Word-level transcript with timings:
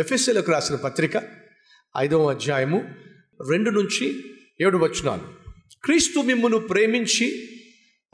ఎఫ్ఎస్సీలకు 0.00 0.52
రాసిన 0.52 0.76
పత్రిక 0.76 1.12
ఐదవ 1.96 2.30
అధ్యాయము 2.30 2.82
రెండు 3.50 3.70
నుంచి 3.70 4.22
ఏడు 4.60 4.78
వచనాలు. 4.78 5.22
క్రీస్తు 5.84 6.20
మిమ్మును 6.20 6.58
ప్రేమించి 6.58 7.48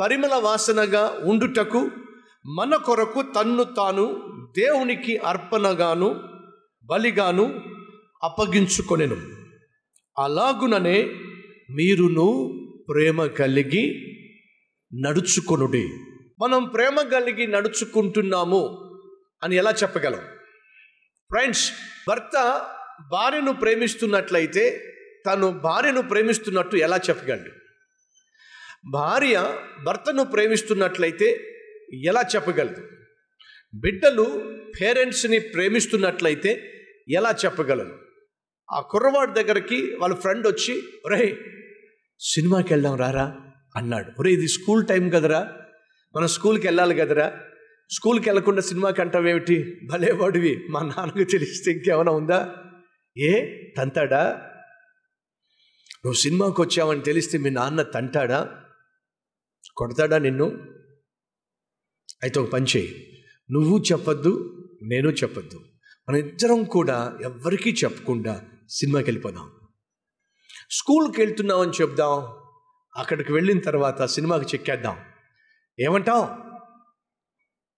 పరిమళ 0.00 0.34
వాసనగా 0.34 1.20
ఉండుటకు 1.24 1.90
మన 2.46 2.76
కొరకు 2.76 3.22
తన్ను 3.22 3.64
తాను 3.64 4.22
దేవునికి 4.58 5.16
అర్పణగాను 5.16 6.20
బలిగాను 6.84 7.60
అప్పగించుకొనెను. 8.22 9.16
అలాగుననే 10.18 11.02
మీరును 11.70 12.52
ప్రేమ 12.88 13.26
కలిగి 13.26 14.16
నడుచుకొనుడి. 14.94 15.88
మనం 16.40 16.64
ప్రేమ 16.64 17.00
కలిగి 17.00 17.46
నడుచుకుంటున్నాము 17.46 18.82
అని 19.42 19.56
ఎలా 19.56 19.70
చెప్పగలం? 19.70 20.35
ఫ్రెండ్స్ 21.30 21.72
భర్త 22.08 22.66
భార్యను 23.12 23.52
ప్రేమిస్తున్నట్లయితే 23.52 24.92
తను 25.26 25.50
భార్యను 25.50 26.02
ప్రేమిస్తున్నట్టు 26.02 26.76
ఎలా 26.76 26.96
చెప్పగలడు? 26.96 27.50
భార్య 28.90 29.58
భర్తను 29.84 30.24
ప్రేమిస్తున్నట్లయితే 30.24 31.28
ఎలా 32.04 32.22
చెప్పగలదు? 32.34 32.88
బిడ్డలు 33.74 34.54
పేరెంట్స్ని 34.80 35.38
ప్రేమిస్తున్నట్లయితే 35.38 36.72
ఎలా 37.08 37.34
చెప్పగలరు? 37.44 37.98
ఆ 38.72 38.80
కుర్రవాడి 38.80 39.32
దగ్గరికి 39.32 39.96
వాళ్ళ 40.00 40.14
ఫ్రెండ్ 40.14 40.46
వచ్చి 40.46 40.82
ఒరే 41.06 41.38
సినిమాకి 42.20 42.74
వెళ్దాం 42.74 42.96
రారా? 42.96 43.36
అన్నాడు. 43.76 44.12
ఒరే 44.18 44.32
ఇది 44.32 44.48
స్కూల్ 44.48 44.86
టైం 44.86 45.10
కదరా? 45.10 45.52
మన 46.16 46.26
స్కూల్కి 46.26 46.66
వెళ్ళాలి 46.66 46.94
కదరా? 46.94 47.40
స్కూల్కి 47.90 48.28
వెళ్ళకుండా 48.28 48.60
సినిమాకి 48.60 49.00
అంటావేమిటి 49.00 49.80
భలేవాడివి 49.86 50.66
మా 50.70 50.82
నాన్నకు 50.82 51.24
తెలిస్తే 51.24 51.70
ఇంకేమైనా 51.70 52.12
ఉందా? 52.12 52.56
ఏ? 53.18 53.62
తంతాడా? 53.76 54.32
నువ్వు 56.04 56.12
సినిమాకి 56.12 56.60
వచ్చావని 56.60 57.00
తెలిస్తే 57.00 57.38
మీ 57.38 57.50
నాన్న 57.50 57.82
తంటాడా? 57.82 58.64
కొడతాడా 59.76 60.18
నిన్ను? 60.18 60.46
అయితే 62.22 62.40
ఒక 62.40 62.50
పని 62.50 62.66
చేయి. 62.76 63.22
నువ్వు 63.50 63.84
చెప్పొద్దు 63.92 64.52
నేను 64.82 65.08
చెప్పొద్దు. 65.08 65.64
మన 66.08 66.14
ఇద్దరం 66.14 66.64
కూడా 66.64 67.18
ఎవ్వరికీ 67.22 67.72
చెప్పకుండా 67.72 68.42
సినిమాకి 68.70 69.06
వెళ్ళిపోదాం. 69.06 69.50
స్కూల్కి 70.70 71.20
వెళ్తున్నామని 71.20 71.70
చెప్దాం. 71.70 72.26
అక్కడికి 72.96 73.32
వెళ్ళిన 73.32 73.58
తర్వాత 73.58 74.04
సినిమాకి 74.04 74.56
చెక్కేద్దాం. 74.56 74.96
ఏమంటావు? 75.80 76.45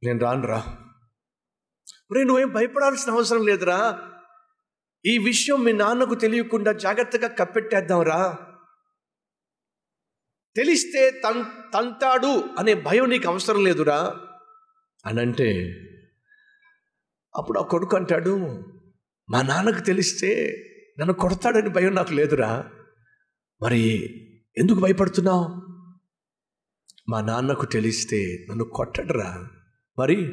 నేను 0.03 0.19
రానురా. 0.19 0.79
రే 2.15 2.25
నువ్వేం 2.25 2.53
భయపడాల్సిన 2.53 3.13
అవసరం 3.13 3.47
లేదురా. 3.47 4.11
ఈ 5.07 5.19
విషయం 5.19 5.65
మీ 5.65 5.73
నాన్నకు 5.73 6.15
తెలియకుండా 6.15 6.73
జాగ్రత్తగా 6.73 7.29
కప్పెట్టేద్దాంరా. 7.29 8.39
తెలిస్తే 10.57 11.11
తన్ 11.11 11.45
తంతాడు 11.75 12.45
అనే 12.59 12.75
భయం 12.75 13.09
నీకు 13.09 13.29
అవసరం 13.29 13.65
లేదురా. 13.65 14.17
అని 15.07 15.21
అంటే 15.21 15.75
అప్పుడు 17.37 17.59
ఆ 17.59 17.63
కొడుకు 17.63 17.97
అంటాడు 17.97 18.65
మా 19.31 19.43
నాన్నకు 19.43 19.81
తెలిస్తే 19.81 20.55
నన్ను 21.01 21.15
కొడతాడని 21.15 21.69
భయం 21.69 21.95
నాకు 21.95 22.13
లేదురా. 22.13 22.71
మరి 23.63 23.91
ఎందుకు 24.59 24.81
భయపడుతున్నావు? 24.81 25.47
మా 27.09 27.21
నాన్నకు 27.21 27.67
తెలిస్తే 27.67 28.47
నన్ను 28.51 28.65
కొట్టడురా. 28.65 29.51
మరి 29.99 30.33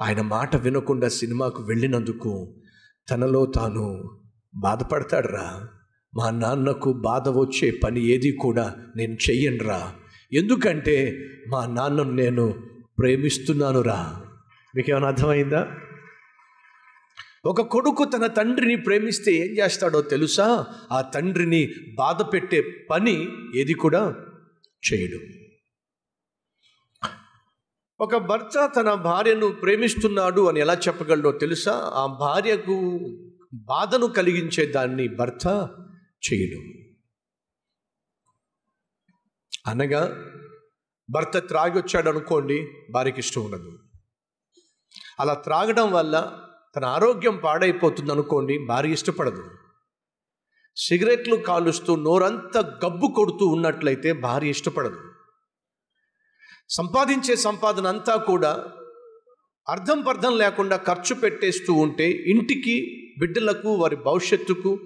ఆయన 0.00 0.20
మాట 0.20 0.56
వినకుండా 0.56 1.08
సినిమాకు 1.08 1.62
వెళ్ళినందుకు 1.62 2.54
తనలో 3.10 3.46
తాను 3.46 4.10
బాధపడతాడురా. 4.54 5.68
మా 6.16 6.30
నాన్నకు 6.30 6.92
బాధ 6.92 7.28
వచ్చే 7.28 7.70
పని 7.84 8.06
ఏది 8.06 8.32
కూడా 8.32 8.76
నేను 8.96 9.12
చెయ్యనురా. 9.12 9.94
ఎందుకంటే 10.32 11.28
మా 11.48 11.66
నాన్నను 11.66 12.12
నేను 12.12 12.54
ప్రేమిస్తున్నానురా. 12.98 14.22
మీకేమైనా 14.76 15.06
అర్థమైందా? 15.06 15.76
ఒక 17.44 17.60
కొడుకు 17.62 18.04
తన 18.04 18.26
తండ్రిని 18.26 18.76
ప్రేమిస్తే 18.76 19.32
ఏం 19.32 19.64
చేస్తాడో 19.64 20.00
తెలుసా? 20.00 20.66
ఆ 20.92 21.00
తండ్రిని 21.00 21.68
బాధ 21.94 22.22
పెట్టే 22.22 22.86
పని 22.90 23.28
ఏది 23.56 23.74
కూడా 23.74 24.16
చేయడు. 24.92 25.49
ఒక 28.00 28.16
భర్త 28.16 28.72
తన 28.76 28.94
భార్యను 28.94 29.48
ప్రేమిస్తున్నాడు 29.48 30.48
అని 30.48 30.60
ఎలా 30.60 30.74
చెప్పగలడో 30.74 31.32
తెలుసా? 31.32 31.72
ఆ 31.94 32.06
భార్యకు 32.06 32.98
బాధను 33.54 34.06
కలిగించే 34.06 34.66
దాన్ని 34.66 35.08
భర్త 35.08 35.46
చేయడు. 36.32 36.60
అనగా 39.66 40.26
భర్త 41.10 41.38
త్రాగొచ్చాడు 41.38 42.08
అనుకోండి 42.08 42.68
భార్యకి 42.90 43.20
ఇష్టం 43.20 43.44
ఉండదు. 43.44 43.78
అలా 45.20 45.34
త్రాగడం 45.34 45.92
వల్ల 45.92 46.40
తన 46.76 46.84
ఆరోగ్యం 46.84 47.40
పాడైపోతుంది 47.44 48.12
అనుకోండి 48.12 48.58
భార్య 48.68 48.90
ఇష్టపడదు. 48.90 49.50
సిగరెట్లు 50.76 51.36
కాలుస్తూ 51.36 51.96
నోరంతా 51.96 52.78
గబ్బు 52.84 53.06
కొడుతూ 53.16 53.46
ఉన్నట్లయితే 53.46 54.12
భార్య 54.12 54.48
ఇష్టపడదు. 54.48 55.09
సంపాదించే 56.70 57.36
సంపాదన 57.36 57.86
అంతా 57.86 58.16
కూడా 58.16 58.64
అర్థం 59.68 60.00
పర్థం 60.00 60.38
లేకుండా 60.38 60.76
ఖర్చు 60.76 61.14
పెట్టేస్తూ 61.14 61.72
ఉంటే 61.72 62.10
ఇంటికి 62.10 62.96
బిడ్డలకు 63.18 63.74
వారి 63.74 63.96
భవిష్యత్తుకు 63.96 64.78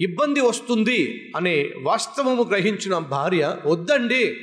ఇబ్బంది 0.00 0.40
వస్తుంది 0.40 1.32
అనే 1.36 1.72
వాస్తవము 1.82 2.42
గ్రహించిన 2.42 2.98
భార్య 2.98 3.58
వద్దండి. 3.66 4.36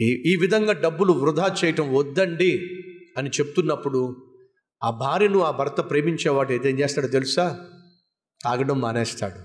ఈ 0.00 0.36
విధంగా 0.40 0.72
డబ్బులు 0.72 1.12
వృధా 1.12 1.56
చేయటం 1.64 1.94
వద్దండి. 1.94 2.58
అని 3.18 3.30
చెప్తున్నప్పుడు 3.30 4.30
ఆ 4.84 4.90
భార్యను 4.90 5.40
ఆ 5.40 5.50
భర్త 5.50 5.80
ప్రేమించేవాడు 5.80 6.52
ఏదేం 6.52 6.80
చేస్తాడో 6.80 7.08
తెలుసా? 7.08 7.70
తాగడం 8.42 8.80
మానేస్తాడు. 8.80 9.38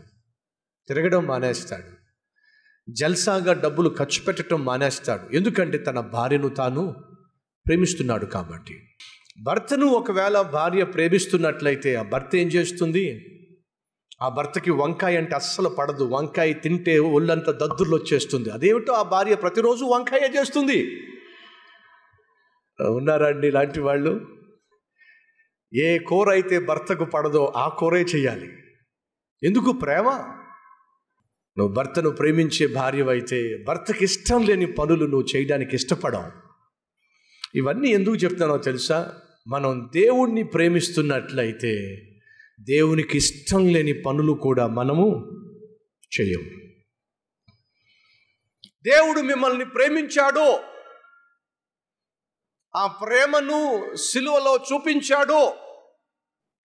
తిరగడం 0.87 1.25
మానేస్తాడు. 1.25 1.98
జల్సాగా 2.93 3.53
డబ్బులు 3.53 3.95
ఖర్చు 3.97 4.23
పెట్టడం 4.23 4.65
మానేస్తాడు. 4.65 5.35
ఎందుకంటే 5.35 5.77
తన 5.77 5.99
భార్యను 5.99 6.49
తాను 6.49 6.95
ప్రేమిస్తున్నాడు 7.67 8.25
కాబట్టి. 8.25 8.83
భర్తను 9.43 9.87
ఒకవేళ 9.87 10.41
భార్య 10.41 10.83
ప్రేమిస్తున్నట్లయితే 10.83 11.95
ఆ 11.95 12.01
భర్త 12.01 12.35
ఏం 12.35 12.47
చేస్తుంది? 12.47 13.25
ఆ 14.21 14.29
భర్తకి 14.29 14.71
వంకాయ 14.71 15.17
అంటే 15.17 15.35
అస్సలు 15.35 15.69
పడదు. 15.69 16.03
వంకాయ 16.03 16.53
తింటే 16.53 16.99
ఒళ్ళంతా 16.99 17.51
దద్దుర్లు 17.51 17.95
వచ్చేస్తుంది. 17.95 18.49
అదేమిటో 18.49 18.93
ఆ 18.93 19.01
భార్య 19.01 19.35
ప్రతిరోజు 19.35 19.85
వంకాయ 19.85 20.29
చేస్తుంది? 20.39 21.01
ఉన్నారండి 22.81 23.47
ఇలాంటి 23.47 23.79
వాళ్ళు? 23.79 24.21
ఏ 25.73 25.97
కూర 25.97 26.29
అయితే 26.29 26.59
భర్తకు 26.59 27.05
పడదో 27.05 27.53
ఆ 27.55 27.67
కూరే 27.67 28.01
చేయాలి. 28.01 28.49
ఎందుకు 29.43 29.71
ప్రేమ? 29.71 30.35
నువ్వు 31.59 31.73
భర్తను 31.73 32.09
ప్రేమించే 32.09 32.67
భార్యవైతే 32.67 33.63
భర్తకి 33.67 34.03
ఇష్టం 34.03 34.43
లేని 34.43 34.65
పనులు 34.65 35.05
నువ్వు 35.05 35.27
చేయడానికి 35.35 35.75
ఇష్టపడవు. 35.75 36.31
ఇవన్నీ 37.55 37.89
ఎందుకు 37.89 38.15
చెప్తానో 38.15 38.57
తెలుసా? 38.57 39.21
మనం 39.47 39.89
దేవుణ్ణి 39.93 40.43
ప్రేమిస్తున్నట్లయితే 40.43 42.01
దేవునికి 42.61 43.17
ఇష్టం 43.17 43.67
లేని 43.67 43.93
పనులు 43.93 44.33
కూడా 44.33 44.67
మనము 44.67 45.05
చేయము. 46.19 46.49
దేవుడు 48.83 49.19
మిమ్మల్ని 49.21 49.65
ప్రేమించాడు 49.65 50.59
ఆ 52.75 52.87
ప్రేమను 52.87 53.87
సిలువలో 53.95 54.59
చూపించాడు 54.73 55.53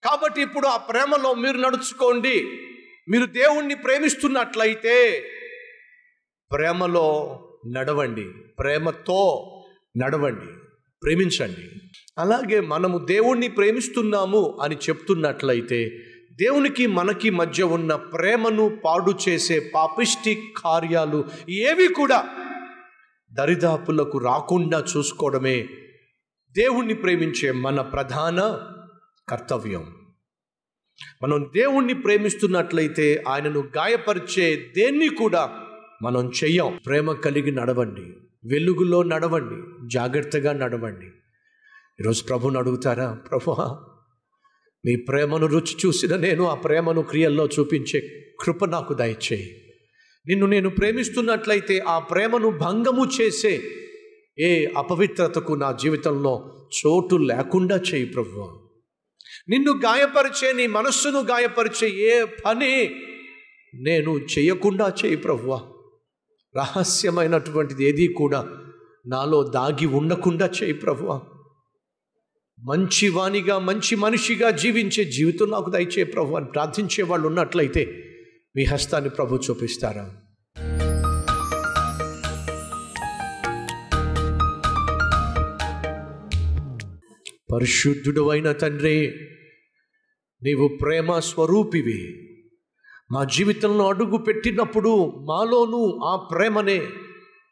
కాబట్టి 0.03 0.41
ఇప్పుడు 0.41 0.67
ఆ 0.67 0.77
ప్రేమలో 0.77 1.33
మీరు 1.33 1.57
నడుచుకోండి. 1.57 2.45
మీరు 3.09 3.25
దేవుణ్ణి 3.25 3.75
ప్రేమిస్తున్నట్లయితే 3.75 5.23
ప్రేమలో 6.51 7.39
నడవండి 7.71 8.29
ప్రేమతో 8.59 9.49
నడవండి 9.97 10.51
ప్రేమించండి. 11.03 11.69
అలాగే 12.17 12.59
మనము 12.59 12.97
దేవుణ్ణి 12.97 13.47
ప్రేమిస్తున్నాము 13.47 14.59
అని 14.61 14.75
చెప్తున్నట్లయితే 14.75 15.89
దేవునికి 16.33 16.87
మనకి 16.87 17.29
మధ్య 17.29 17.63
ఉన్న 17.63 17.95
ప్రేమను 17.95 18.81
పాడు 18.85 19.29
చేసే 19.29 19.71
పాపిష్టి 19.75 20.53
కార్యాలు 20.57 21.25
ఏవి 21.49 21.87
కూడా 21.87 22.27
దరిదాపులకు 23.33 24.17
రాకుండా 24.17 24.85
చూసుకోవడమే 24.97 25.67
దేవుణ్ణి 26.51 26.93
ప్రేమించే 26.93 27.51
మన 27.51 27.81
ప్రధాన 27.81 28.61
కర్తవ్యం. 29.29 30.02
మనం 31.23 31.51
దేవుణ్ణి 31.55 31.93
ప్రేమిస్తున్నట్లయితే 31.93 33.23
ఆయనను 33.27 33.59
గాయపరిచే 33.59 34.55
దేన్ని 34.55 35.09
కూడా 35.09 35.49
మనం 36.03 36.31
చెయ్యం. 36.43 36.79
ప్రేమ 36.85 37.13
కలిగి 37.13 37.51
నడవండి. 37.51 38.01
వెలుగులో 38.45 39.03
నడవండి. 39.03 39.87
జాగ్రత్తగా 39.93 40.53
నడవండి. 40.53 41.05
ఈరోజు 41.99 42.23
ప్రభుని 42.23 42.57
అడుగుతారా? 42.57 43.13
ప్రభు 43.13 43.55
మీ 44.85 44.95
ప్రేమను 44.95 45.45
రుచి 45.45 45.75
చూసిన 45.85 46.15
నేను 46.15 46.47
ఆ 46.47 46.55
ప్రేమను 46.55 47.01
క్రియల్లో 47.01 47.49
చూపించే 47.59 48.09
కృప 48.39 48.65
నాకు 48.65 48.93
దయచేయి. 48.93 49.59
నిన్ను 50.27 50.45
నేను 50.45 50.69
ప్రేమిస్తున్నట్లయితే 50.69 51.79
ఆ 51.79 51.99
ప్రేమను 51.99 52.49
భంగము 52.49 53.09
చేసే 53.21 53.63
ఏ 54.39 54.65
అపవిత్రతకు 54.77 55.53
నా 55.53 55.71
జీవితంలో 55.71 56.67
చోటు 56.85 57.15
లేకుండా 57.15 57.77
చేయి 57.77 58.05
ప్రభు. 58.05 58.62
నిన్ను 59.47 59.71
గాయపరిచే 59.85 60.53
నీ 60.53 60.67
మనస్సును 60.67 61.19
గాయపరిచే 61.19 61.87
ఏ 61.87 62.25
పని 62.45 62.89
నేను 63.75 64.17
చేయకుండా 64.17 64.93
చేయి 65.05 65.15
ప్రభువా. 65.15 65.59
రహస్యమైనటువంటిది 66.55 67.83
ఏది 67.85 68.13
కూడా 68.13 68.39
నాలో 69.07 69.43
దాగి 69.43 69.85
ఉండకుండా 69.85 70.45
చేయి 70.45 70.73
ప్రభువా. 70.73 71.21
మంచి 72.59 73.09
వాణిగా 73.09 73.59
మంచి 73.59 73.95
మనిషిగా 73.95 74.49
జీవించే 74.51 75.03
జీవితం 75.05 75.49
నాకు 75.49 75.69
దయచే 75.69 76.03
ప్రభు 76.03 76.35
అని 76.35 76.45
ప్రార్థించే 76.45 77.03
వాళ్ళు 77.03 77.27
ఉన్నట్లయితే 77.27 77.83
మీ 78.55 78.63
హస్తాన్ని 78.63 79.09
ప్రభు 79.09 79.35
చూపిస్తారా? 79.35 80.05
పరిశుద్ధుడు 87.53 88.29
అయిన 88.29 88.51
తండ్రి 88.51 88.95
నీవు 90.45 90.67
ప్రేమ 90.67 91.19
స్వరూపివి. 91.19 91.99
మా 93.11 93.23
జీవితంలో 93.23 93.87
అడుగు 93.87 94.17
పెట్టినప్పుడు 94.17 95.05
మాలోనూ 95.29 95.99
ఆ 96.05 96.15
ప్రేమనే 96.15 96.77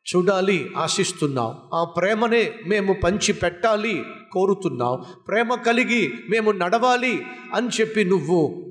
చూడాలి 0.06 0.72
ఆశిస్తున్నాం 0.78 1.56
ఆ 1.74 1.84
ప్రేమనే 1.84 2.54
మేము 2.68 2.94
పంచి 3.04 3.34
పెట్టాలి 3.34 4.04
కోరుతున్నాం 4.32 5.04
ప్రేమ 5.28 5.56
కలిగి 5.56 6.14
మేము 6.30 6.52
నడవాలి 6.52 7.26
అని 7.56 7.68
చెప్పి 7.68 8.04
నువ్వు 8.04 8.66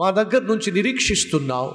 మా 0.00 0.10
దగ్గర 0.10 0.42
నుంచి 0.42 0.72
నిరీక్షిస్తున్నావు. 0.72 1.74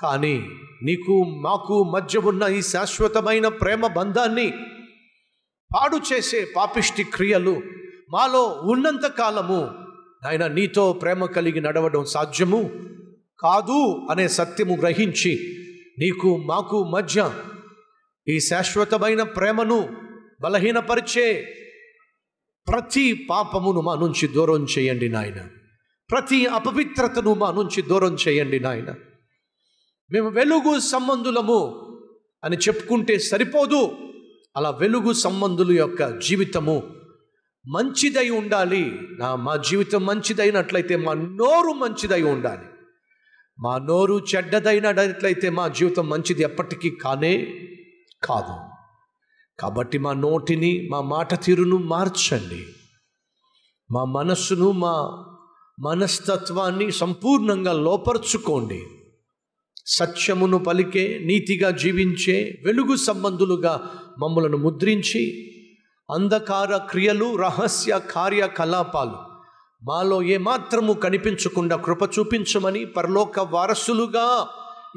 కానీ 0.00 0.48
నీకు 0.82 1.24
మాకు 1.24 1.82
మధ్య 1.82 2.18
ఉన్న 2.18 2.42
ఈ 2.42 2.62
శాశ్వతమైన 2.62 3.48
ప్రేమ 3.48 3.86
బంధాన్ని 3.86 4.50
పాడు 5.74 6.00
చేసే 6.12 6.46
పాపిష్టి 6.56 7.02
క్రియలు 7.02 7.62
మాలో 8.10 8.42
ఉన్నంత 8.44 9.06
కాలము 9.06 9.87
ఆయన 10.26 10.46
నీతో 10.46 10.92
ప్రేమ 10.92 11.24
కలిగి 11.24 11.60
నడవడం 11.60 12.04
సాధ్యము? 12.04 12.70
కాదు 13.40 14.06
అనే 14.10 14.28
సత్యము 14.28 14.76
గ్రహించి 14.76 15.56
నీకు 15.98 16.36
మాకు 16.36 16.84
మధ్య 16.84 17.32
ఈ 18.28 18.40
శాశ్వతమైన 18.40 19.22
ప్రేమను 19.22 19.88
బలహీనపరిచే 20.40 21.54
ప్రతి 22.68 23.26
పాపమును 23.30 23.80
మా 23.80 23.94
నుంచి 23.94 24.28
దూరం 24.28 24.66
చేయండి 24.78 25.08
నాయన. 25.08 25.46
ప్రతి 26.10 26.46
అపవిత్రతను 26.46 27.34
మా 27.34 27.50
నుంచి 27.50 27.82
దూరం 27.82 28.16
చేయండి 28.28 28.60
నాయన. 28.60 28.94
మేము 30.10 30.28
వెలుగు 30.28 30.80
సంబంధులము 30.80 31.84
అని 32.44 32.56
చెప్పుకుంటే 32.56 33.18
సరిపోదు. 33.18 33.90
అలా 34.56 34.70
వెలుగు 34.70 35.12
సంబంధుల 35.12 35.78
యొక్క 35.78 36.18
జీవితము 36.18 36.97
మంచిదై 37.66 38.28
ఉండాలి. 38.28 38.98
నా 39.18 39.36
మా 39.36 39.56
జీవితం 39.56 40.06
మంచిదైనట్లయితే 40.06 40.96
మా 40.96 41.12
నోరు 41.12 41.72
మంచిదై 41.72 42.22
ఉండాలి. 42.22 42.66
మా 43.60 43.78
నోరు 43.78 44.24
చెడ్డదైనట్లయితే 44.36 45.50
మా 45.50 45.68
జీవితం 45.68 46.08
మంచిది 46.08 46.42
ఎప్పటికీ 46.42 46.90
కానే 46.90 47.60
కాదు. 48.24 48.54
కాబట్టి 49.60 49.98
మా 49.98 50.12
నోటిని 50.12 50.88
మా 50.90 51.00
మాట 51.00 51.44
తీరును 51.44 51.76
మార్చండి. 51.76 52.66
మా 53.90 54.04
మనస్సును 54.04 54.72
మా 54.72 55.24
మనస్తత్వాన్ని 55.80 56.92
సంపూర్ణంగా 56.92 57.72
లోపరుచుకోండి. 57.72 58.84
సత్యమును 59.86 60.58
పలికే 60.58 61.18
నీతిగా 61.18 61.70
జీవించే 61.70 62.62
వెలుగు 62.66 62.96
సంబంధులుగా 62.96 64.00
మమ్మలను 64.22 64.56
ముద్రించి 64.56 65.44
అంధకార 66.10 66.76
క్రియలు 66.76 67.36
రహస్య 67.36 68.00
కార్యకలాపాలు. 68.10 69.16
మాలో 69.84 70.22
ఏమాత్రము 70.22 70.92
కనిపించకుండా 70.92 71.76
కృప 71.76 72.02
చూపించమని 72.02 72.84
పరలోక 72.84 73.40
వారసులుగా 73.40 74.48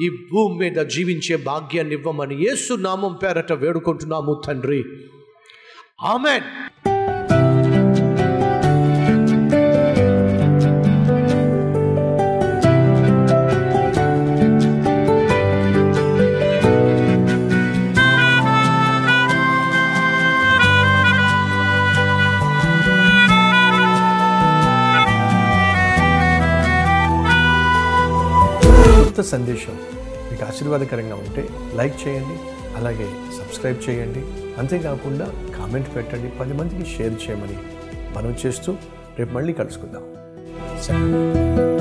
ఈ 0.01 0.09
భూమి 0.09 0.57
మీద 0.57 0.85
జీవించే 0.85 1.35
భాగ్యాన్ని 1.35 1.93
ఇవ్వమని 1.93 2.35
యేసు 2.35 2.73
నామం 2.73 3.13
పేరట 3.13 3.53
వేడుకుంటున్నాము 3.53 4.41
తండ్రి. 4.47 4.85
ఆమెన్. 6.01 6.43
సందేశం 29.21 29.75
మీకు 30.31 30.45
ఆశీర్వాదకరంగా 30.45 31.15
ఉంటే 31.15 31.49
లైక్ 31.75 32.07
చేయండి 32.07 32.37
అలాగే 32.75 33.07
సబ్స్క్రైబ్ 33.39 33.89
చేయండి. 33.89 34.19
అంతేకాకుండా 34.57 35.31
కామెంట్ 35.57 35.95
పెట్టండి 35.95 36.27
పది 36.39 36.53
మందికి 36.53 36.97
షేర్ 36.97 37.13
చేయమని 37.13 37.57
మనం 38.15 38.35
చేస్తూ 38.45 38.75
రేపు 39.19 39.33
మళ్ళీ 39.33 39.53
కలుసుకుందాం. 39.53 40.03
సరే 40.81 41.80